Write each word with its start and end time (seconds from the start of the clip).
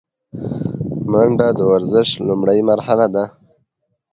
منډه 1.11 1.47
د 1.57 1.59
ورزش 1.71 2.09
لومړۍ 2.27 2.59
مرحله 2.69 3.07
ده 3.15 3.23